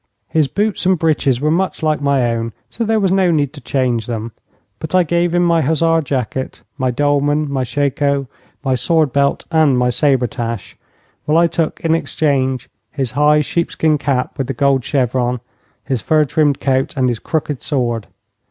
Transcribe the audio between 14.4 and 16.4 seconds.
the gold chevron, his fur